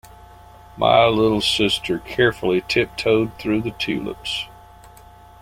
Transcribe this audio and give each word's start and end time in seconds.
My 0.77 1.05
little 1.05 1.41
sister 1.41 1.99
carefully 1.99 2.63
tiptoed 2.67 3.37
through 3.37 3.61
the 3.61 3.69
tulips. 3.69 4.47